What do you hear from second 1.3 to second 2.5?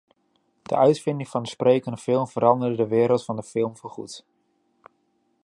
de sprekende film